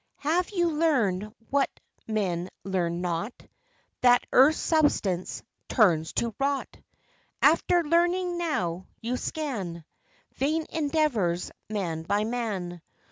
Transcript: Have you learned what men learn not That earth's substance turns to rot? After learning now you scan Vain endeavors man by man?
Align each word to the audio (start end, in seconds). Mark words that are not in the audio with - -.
Have 0.21 0.49
you 0.49 0.67
learned 0.71 1.31
what 1.51 1.69
men 2.07 2.49
learn 2.63 3.01
not 3.01 3.33
That 4.01 4.25
earth's 4.33 4.57
substance 4.57 5.43
turns 5.69 6.11
to 6.13 6.33
rot? 6.39 6.75
After 7.39 7.83
learning 7.83 8.39
now 8.39 8.87
you 8.99 9.15
scan 9.15 9.85
Vain 10.33 10.65
endeavors 10.71 11.51
man 11.69 12.01
by 12.01 12.23
man? 12.23 12.81